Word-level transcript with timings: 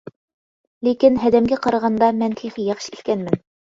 لېكىن، 0.87 1.19
ھەدەمگە 1.25 1.59
قارىغاندا 1.67 2.11
مەن 2.23 2.35
تېخى 2.41 2.67
ياخشى 2.71 2.95
ئىكەنمەن. 2.99 3.45